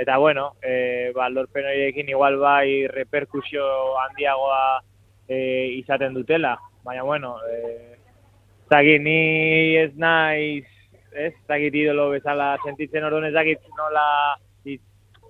eta 0.00 0.16
bueno, 0.16 0.54
e, 0.64 1.12
ba, 1.16 1.28
lorpen 1.28 1.68
horiekin 1.68 2.08
igual 2.08 2.38
bai 2.40 2.86
reperkusio 2.88 3.64
handiagoa 4.06 4.62
e, 5.28 5.38
izaten 5.76 6.16
dutela, 6.16 6.54
baina 6.86 7.04
bueno, 7.04 7.36
e, 7.44 7.98
zagit 8.72 9.04
ni 9.04 9.76
ez 9.76 9.92
naiz, 10.00 10.64
ez, 11.12 11.34
zagit 11.44 11.76
idolo 11.76 12.08
bezala 12.14 12.54
sentitzen 12.64 13.04
orduan 13.04 13.28
ez 13.28 13.36
zagit 13.36 13.68
nola, 13.76 14.06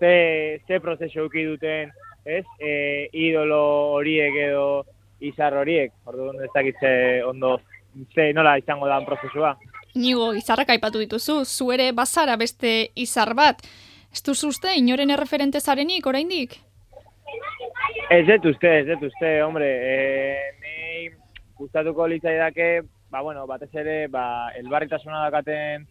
ze, 0.03 0.61
ze 0.67 0.81
prozesu 0.81 1.29
duten, 1.33 1.91
ez, 2.25 2.45
e, 2.59 3.09
idolo 3.13 3.63
horiek 3.99 4.37
edo 4.49 4.67
izar 5.23 5.55
horiek, 5.55 5.93
orduan 6.07 6.43
ez 6.43 6.51
dakit 6.55 6.83
ondo, 7.27 7.59
ze 8.15 8.33
nola 8.33 8.57
izango 8.59 8.89
da 8.91 9.01
prozesua. 9.07 9.57
Nigo, 9.95 10.33
izarrak 10.35 10.71
aipatu 10.73 11.03
dituzu, 11.03 11.43
zu 11.45 11.71
ere 11.73 11.93
bazara 11.93 12.37
beste 12.41 12.91
izar 12.97 13.35
bat. 13.37 13.61
Ez 14.13 14.23
duzu 14.25 14.49
uste, 14.53 14.73
inoren 14.77 15.13
erreferente 15.13 15.61
zarenik, 15.61 16.07
oraindik? 16.07 16.57
Ez 18.13 18.25
dut 18.29 18.51
uste, 18.53 18.73
ez 18.81 18.87
dut 18.89 19.07
uste, 19.09 19.31
hombre. 19.43 19.69
E, 19.69 19.97
ni 20.61 21.09
gustatuko 21.61 22.09
litzai 22.09 22.37
dake, 22.41 22.69
ba, 23.13 23.21
bueno, 23.21 23.47
batez 23.47 23.71
ere, 23.85 23.97
ba, 24.13 24.25
elbarritasuna 24.59 25.27
dakaten 25.27 25.87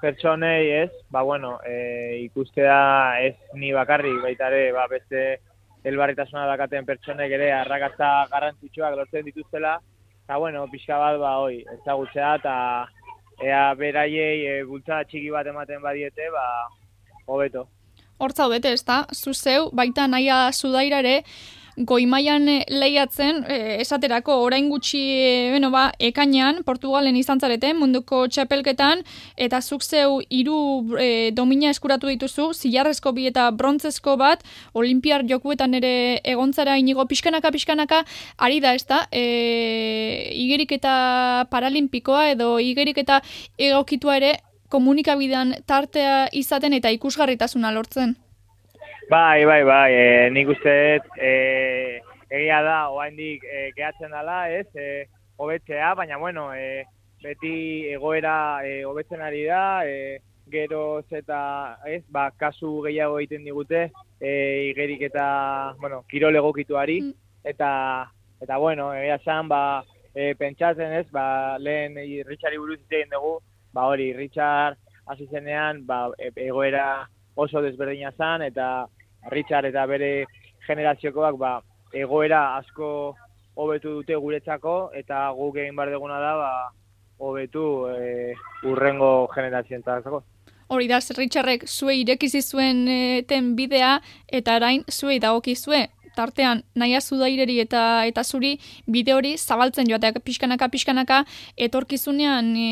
pertsonei, 0.00 0.70
ez? 0.82 0.90
Ba, 1.10 1.22
bueno, 1.22 1.56
e, 1.66 2.20
ikustea 2.26 2.78
ez 3.24 3.36
ni 3.54 3.72
bakarri, 3.72 4.12
baita 4.22 4.50
ere, 4.50 4.70
ba, 4.74 4.86
beste 4.90 5.24
elbarritasuna 5.84 6.46
dakaten 6.48 6.86
pertsonek 6.88 7.32
ere 7.36 7.50
arrakatza 7.52 8.10
garrantzitsuak 8.30 8.96
lortzen 8.96 9.24
dituztela, 9.28 9.76
eta, 10.24 10.38
bueno, 10.40 10.64
pixka 10.72 10.98
bat, 10.98 11.18
ba, 11.20 11.36
oi, 11.44 11.60
ezagutzea, 11.78 12.34
eta 12.40 12.54
ea 13.44 13.64
beraiei 13.78 14.46
e, 14.46 14.54
bultza 14.68 15.02
txiki 15.04 15.30
bat 15.34 15.46
ematen 15.50 15.82
badiete, 15.82 16.30
ba, 16.32 16.46
hobeto. 17.26 17.66
Hortza 18.18 18.46
hobete, 18.46 18.72
ez 18.72 18.84
da? 18.86 19.02
Zuzeu, 19.12 19.68
baita 19.74 20.06
naia 20.08 20.46
zudaira 20.52 21.02
ere, 21.04 21.18
goimaian 21.76 22.48
eh, 22.48 22.64
lehiatzen, 22.70 23.42
e, 23.48 23.56
esaterako 23.82 24.36
orain 24.44 24.68
gutxi, 24.70 25.00
e, 25.00 25.50
beno 25.54 25.70
ba, 25.74 25.88
ekainan, 25.98 26.62
Portugalen 26.64 27.16
izan 27.16 27.40
zareten, 27.40 27.76
munduko 27.80 28.24
txapelketan, 28.28 29.02
eta 29.36 29.60
zuk 29.60 29.82
zeu 29.82 30.20
iru 30.30 30.58
e, 31.00 31.30
domina 31.34 31.72
eskuratu 31.74 32.10
dituzu, 32.12 32.52
zilarrezko 32.54 33.12
bi 33.16 33.26
eta 33.30 33.50
brontzezko 33.50 34.16
bat, 34.20 34.44
olimpiar 34.74 35.26
jokuetan 35.28 35.74
ere 35.74 35.94
egontzara 36.22 36.78
inigo 36.78 37.06
pixkanaka, 37.10 37.50
pixkanaka, 37.50 38.04
ari 38.38 38.60
da, 38.60 38.74
ez 38.74 38.86
da, 38.86 39.04
e, 39.10 40.30
igerik 40.34 40.72
eta 40.78 41.46
paralimpikoa, 41.50 42.28
edo 42.36 42.58
igerik 42.62 42.98
eta 43.02 43.20
egokitua 43.58 44.18
ere, 44.22 44.34
komunikabidean 44.74 45.54
tartea 45.70 46.28
izaten 46.34 46.74
eta 46.74 46.90
ikusgarritasuna 46.96 47.70
lortzen. 47.74 48.16
Bai, 49.10 49.44
bai, 49.44 49.62
bai, 49.64 49.92
e, 49.92 50.30
nik 50.32 50.48
uste 50.48 50.72
e, 51.20 51.32
egia 52.30 52.60
da, 52.64 52.76
oaindik 52.88 53.42
e, 53.44 53.66
gehatzen 53.76 54.14
dela, 54.14 54.38
ez, 54.48 54.66
e, 54.74 55.04
hobetzea, 55.36 55.90
baina, 55.98 56.16
bueno, 56.16 56.46
e, 56.54 56.84
beti 57.22 57.90
egoera 57.92 58.64
e, 58.64 58.78
hobetzen 58.88 59.20
ari 59.20 59.42
da, 59.44 59.84
e, 59.84 60.20
geroz 60.50 61.04
eta, 61.12 61.40
ez, 61.84 62.00
ba, 62.08 62.30
kasu 62.40 62.78
gehiago 62.86 63.18
egiten 63.20 63.44
digute, 63.44 63.90
e, 64.20 64.32
igerik 64.70 65.04
eta, 65.10 65.26
bueno, 65.82 66.00
kirol 66.08 66.40
egokituari, 66.40 67.00
mm. 67.04 67.12
eta, 67.52 67.70
eta, 68.40 68.56
bueno, 68.56 68.94
egia 68.96 69.18
esan, 69.20 69.52
ba, 69.52 69.82
e, 70.14 70.32
pentsatzen 70.40 70.96
ez, 71.02 71.06
ba, 71.12 71.58
lehen 71.60 72.00
e, 72.00 72.06
Richardi 72.24 72.62
buruz 72.62 72.80
egin 72.88 73.12
dugu, 73.12 73.36
ba 73.74 73.84
hori, 73.90 74.14
Richard 74.16 74.80
hasi 75.12 75.28
zenean, 75.28 75.84
ba, 75.84 76.06
e, 76.16 76.32
egoera 76.48 77.04
oso 77.34 77.62
desberdina 77.62 78.12
zan, 78.16 78.42
eta 78.42 78.86
Richard 79.30 79.70
eta 79.70 79.86
bere 79.86 80.26
generaziokoak, 80.66 81.38
ba, 81.38 81.54
egoera 81.92 82.56
asko 82.58 83.14
hobetu 83.54 84.00
dute 84.00 84.16
guretzako, 84.16 84.90
eta 84.94 85.30
guk 85.36 85.58
egin 85.62 85.76
bar 85.76 85.90
deguna 85.90 86.20
da, 86.22 86.34
ba, 86.40 86.52
hobetu 87.18 87.88
e, 87.90 88.34
urrengo 88.66 89.28
generazioentzako. 89.34 90.22
Hori 90.74 90.88
da, 90.88 90.98
Richardek 91.16 91.66
zue 91.68 91.98
irekizi 92.00 92.42
zuen 92.42 92.86
e, 92.88 93.00
ten 93.28 93.54
bidea, 93.56 93.98
eta 94.28 94.56
arain 94.58 94.82
zuei 94.90 95.20
dagokizue 95.22 95.84
tartean 96.16 96.62
naia 96.74 97.00
zudaireri 97.00 97.58
eta 97.60 98.04
eta 98.08 98.24
zuri 98.24 98.54
bide 98.86 99.14
hori 99.14 99.34
zabaltzen 99.38 99.88
joateak 99.90 100.22
pixkanaka 100.24 100.68
pixkanaka 100.68 101.24
etorkizunean 101.56 102.54
e, 102.56 102.70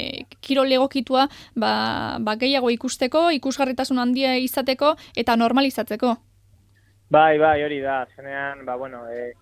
e, 0.00 0.24
kirol 0.40 0.72
egokitua 0.72 1.26
ba, 1.54 1.72
ba 2.20 2.36
gehiago 2.36 2.70
ikusteko, 2.70 3.30
ikusgarritasun 3.40 3.98
handia 3.98 4.36
izateko 4.38 4.94
eta 5.16 5.36
normalizatzeko. 5.36 6.16
Bai, 7.10 7.38
bai, 7.38 7.62
hori 7.62 7.80
da. 7.80 8.00
Zenean, 8.16 8.64
ba 8.66 8.74
bueno, 8.76 9.04
e, 9.08 9.32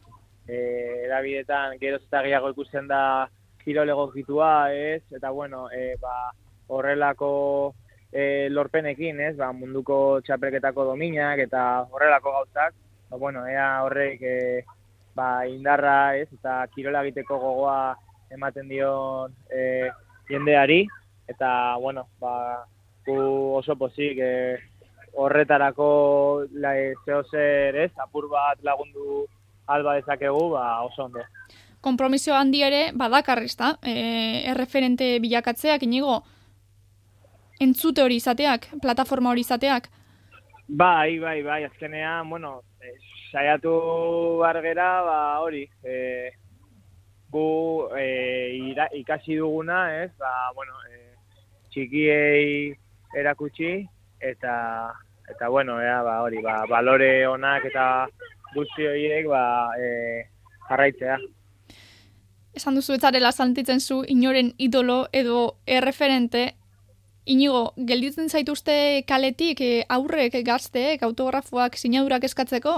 e, 0.47 0.59
erabidetan 1.07 1.79
geroz 1.81 2.03
eta 2.05 2.21
gehiago 2.27 2.51
ikusten 2.53 2.89
da 2.89 3.29
kirol 3.65 3.89
egokitua, 3.89 4.73
ez? 4.73 5.03
Eta 5.17 5.31
bueno, 5.31 5.71
e, 5.73 5.95
ba, 6.01 6.33
horrelako 6.69 7.31
e, 8.13 8.49
lorpenekin, 8.51 9.21
ez? 9.31 9.35
Ba, 9.41 9.51
munduko 9.57 10.21
txapelketako 10.27 10.91
dominak 10.93 11.41
eta 11.47 11.65
horrelako 11.91 12.35
gauzak, 12.39 12.77
ba, 13.14 13.18
bueno, 13.18 13.47
ea 13.47 13.83
horrek 13.85 14.23
e, 14.23 14.64
ba, 15.14 15.47
indarra 15.47 16.16
ez, 16.18 16.28
eta 16.33 16.66
kirola 16.75 17.04
egiteko 17.04 17.38
gogoa 17.38 17.94
ematen 18.35 18.68
dion 18.68 19.33
e, 19.50 19.88
jendeari, 20.28 20.83
eta, 21.30 21.76
bueno, 21.78 22.09
ba, 22.18 22.64
gu 23.06 23.16
oso 23.54 23.76
pozik 23.78 24.18
e, 24.18 24.59
horretarako 25.14 26.47
la, 26.59 26.75
e, 26.76 26.94
zeo 27.06 27.23
zer 27.30 27.78
ez, 27.87 27.92
apur 28.02 28.28
bat 28.28 28.59
lagundu 28.66 29.25
alba 29.66 29.94
dezakegu, 29.94 30.50
ba, 30.56 30.83
oso 30.83 31.06
ondo. 31.06 31.23
Kompromisio 31.85 32.35
handi 32.35 32.64
ere, 32.66 32.88
badakarrizta, 32.97 33.76
e, 33.83 34.42
erreferente 34.50 35.18
bilakatzeak, 35.23 35.85
inigo, 35.87 36.23
entzute 37.62 38.02
hori 38.02 38.18
izateak, 38.18 38.73
plataforma 38.83 39.30
hori 39.30 39.44
izateak? 39.47 39.92
Bai, 40.66 41.18
bai, 41.18 41.42
bai, 41.42 41.64
azkenean, 41.64 42.28
bueno, 42.30 42.62
saiatu 43.30 44.38
bargera, 44.40 45.02
ba, 45.02 45.40
hori, 45.40 45.68
e, 45.85 46.33
gu 47.28 47.88
e, 47.99 48.06
ira, 48.71 48.88
ikasi 48.97 49.37
duguna, 49.37 50.02
ez, 50.02 50.11
ba, 50.16 50.30
bueno, 50.54 50.73
e, 50.88 51.12
txikiei 51.68 52.73
erakutsi, 53.21 53.85
eta, 54.21 54.54
eta 55.28 55.49
bueno, 55.52 55.83
ea, 55.83 56.00
ba, 56.02 56.23
hori, 56.23 56.40
ba, 56.40 56.62
balore 56.71 57.26
onak 57.28 57.68
eta 57.68 58.09
guzti 58.54 58.88
horiek, 58.88 59.28
ba, 59.28 59.44
e, 59.76 60.25
jarraitzea. 60.71 61.18
Esan 62.54 62.78
duzu 62.78 62.97
etzarela 62.97 63.33
zantitzen 63.33 63.80
zu 63.80 64.04
inoren 64.09 64.54
idolo 64.56 65.09
edo 65.12 65.59
erreferente, 65.66 66.54
Inigo, 67.25 67.71
gelditzen 67.88 68.28
zaituzte 68.28 69.02
kaletik 69.09 69.62
aurrek 69.88 70.37
gazteek 70.45 71.02
autografoak 71.07 71.78
sinadurak 71.81 72.26
eskatzeko? 72.28 72.77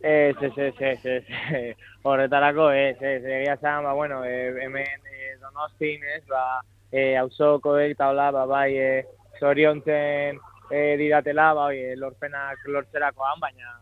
Ez, 0.00 0.36
ez, 0.40 0.52
ez, 0.56 0.74
ez, 0.80 1.00
ez, 1.04 1.74
horretarako, 2.04 2.70
ez, 2.72 2.96
ez, 3.00 3.22
egia 3.24 3.56
zan, 3.60 3.84
ba, 3.84 3.92
bueno, 3.92 4.22
e, 4.24 4.52
hemen 4.64 5.08
e, 5.08 5.34
donostin, 5.40 6.00
ez, 6.16 6.22
ba, 6.28 6.60
e, 6.92 7.14
hausoko 7.16 7.76
eta 7.80 8.08
hola, 8.12 8.30
ba, 8.32 8.44
bai, 8.48 8.70
e, 8.76 9.04
zoriontzen 9.40 10.40
e, 10.70 10.82
diratela, 11.00 11.52
ba, 11.56 11.68
oi, 11.72 11.94
lorpenak 12.00 12.64
lortzerakoan, 12.68 13.40
baina, 13.40 13.76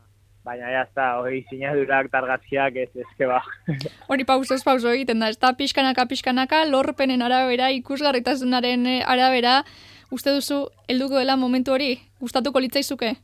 baina, 0.47 0.71
ya 0.71 0.83
está, 0.89 1.09
hori, 1.19 1.45
sinadurak, 1.51 2.11
targaziak, 2.11 2.79
ez, 2.87 2.91
ez, 2.95 3.09
que 3.19 3.31
ba. 3.31 3.43
Hori 4.11 4.27
pauso, 4.27 4.55
ez 4.55 4.67
pauso 4.67 4.91
egiten 4.91 5.23
da, 5.23 5.31
ez 5.31 5.39
da, 5.39 5.55
pixkanaka, 5.59 6.07
pixkanaka, 6.11 6.65
lorpenen 6.71 7.23
arabera, 7.23 7.71
ikusgarritasunaren 7.79 8.87
arabera, 9.07 9.63
uste 10.13 10.33
duzu, 10.37 10.67
helduko 10.93 11.17
dela 11.17 11.39
momentu 11.41 11.73
hori, 11.73 11.95
gustatuko 12.21 12.61
litzaizuke? 12.61 13.15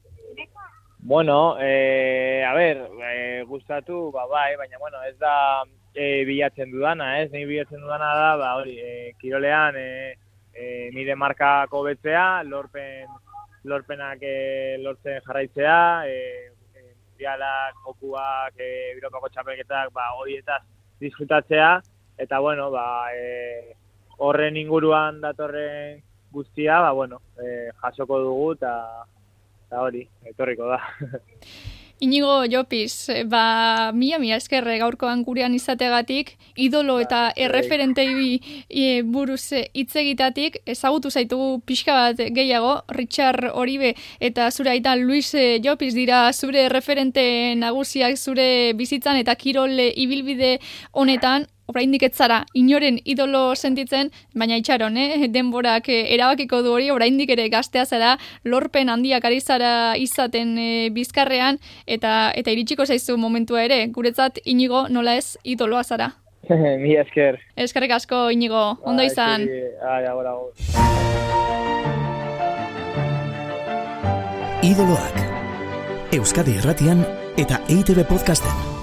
Bueno, 1.09 1.57
e, 1.61 2.43
a 2.45 2.55
ber, 2.55 2.81
e, 3.05 3.43
gustatu, 3.49 4.11
ba, 4.13 4.25
bai, 4.27 4.57
baina, 4.57 4.81
bueno, 4.81 5.03
ez 5.05 5.17
da 5.21 5.63
e, 5.95 6.25
bilatzen 6.25 6.73
dudana, 6.73 7.21
ez, 7.21 7.29
nahi 7.33 7.45
bilatzen 7.49 7.85
dudana 7.85 8.09
da, 8.17 8.31
ba, 8.41 8.55
hori, 8.61 8.75
e, 8.81 9.13
kirolean, 9.21 9.77
e, 9.77 10.17
e, 10.53 10.91
nire 10.97 11.15
markako 11.15 11.85
betzea, 11.87 12.43
lorpen, 12.49 13.13
lorpenak 13.69 14.25
e, 14.25 14.35
lortzen 14.83 15.21
jarraitzea, 15.29 15.79
e, 16.09 16.51
e, 16.73 16.89
bialak, 17.21 17.79
jokuak, 17.85 18.59
e, 18.59 18.73
biropako 18.97 19.31
txapelketak, 19.37 19.93
ba, 19.93 20.11
horietaz 20.19 20.63
disfrutatzea, 21.05 21.71
eta, 22.19 22.41
bueno, 22.41 22.73
ba, 22.75 22.89
e, 23.15 23.77
horren 24.19 24.57
inguruan 24.59 25.21
datorren 25.23 26.03
guztia, 26.33 26.81
ba, 26.81 26.93
bueno, 26.93 27.21
e, 27.41 27.71
jasoko 27.83 28.21
dugu, 28.21 28.53
eta, 28.59 28.73
eta 29.67 29.83
hori, 29.83 30.07
etorriko 30.33 30.71
da. 30.71 30.81
Inigo 32.01 32.45
Jopiz, 32.47 33.11
ba, 33.27 33.91
mila 33.93 34.21
mila 34.23 34.37
eskerre 34.39 34.77
gaurkoan 34.79 35.25
gurean 35.27 35.55
izategatik, 35.57 36.37
idolo 36.55 37.01
eta 37.03 37.23
ba, 37.25 37.33
erreferentei 37.35 38.39
e, 38.71 39.03
buruz 39.03 39.51
hitz 39.75 39.97
egitatik, 39.99 40.61
ezagutu 40.63 41.11
zaitugu 41.11 41.59
pixka 41.67 41.97
bat 41.97 42.23
gehiago, 42.37 42.85
Richard 42.95 43.51
Oribe 43.51 43.97
eta 44.21 44.47
zure 44.53 44.77
aita 44.77 44.95
Luis 44.95 45.35
Jopiz 45.65 45.91
dira 45.97 46.29
zure 46.33 46.69
referente 46.69 47.57
nagusiak 47.59 48.15
zure 48.17 48.75
bizitzan 48.79 49.19
eta 49.19 49.35
kirol 49.35 49.75
ibilbide 49.91 50.61
honetan, 50.93 51.51
oraindik 51.69 52.03
ez 52.03 52.15
zara 52.17 52.43
inoren 52.57 52.99
idolo 53.05 53.55
sentitzen, 53.55 54.11
baina 54.35 54.57
itxaron, 54.59 54.97
eh? 54.97 55.27
denborak 55.35 55.89
eh, 55.93 56.15
erabakiko 56.15 56.63
du 56.65 56.73
hori, 56.77 56.91
oraindik 56.91 57.31
ere 57.37 57.49
gaztea 57.53 57.85
zara, 57.85 58.17
lorpen 58.45 58.89
handiak 58.89 59.25
ari 59.25 59.41
zara 59.41 59.97
izaten 59.97 60.57
eh, 60.59 60.89
bizkarrean, 60.95 61.61
eta 61.87 62.33
eta 62.37 62.55
iritsiko 62.55 62.87
zaizu 62.87 63.19
momentua 63.21 63.65
ere, 63.69 63.85
guretzat 63.93 64.41
inigo 64.45 64.87
nola 64.89 65.17
ez 65.21 65.37
idoloa 65.45 65.85
zara. 65.85 66.13
Mi 66.83 66.97
esker. 66.97 67.41
Eskerrik 67.57 67.93
asko 67.99 68.29
inigo, 68.33 68.79
ondo 68.83 69.05
izan. 69.05 69.45
Ai, 69.85 70.05
agora, 70.07 70.37
Idoloak. 74.69 75.21
Euskadi 76.17 76.57
Erratian 76.59 77.05
eta 77.39 77.61
EITB 77.69 78.03
Podcasten. 78.09 78.78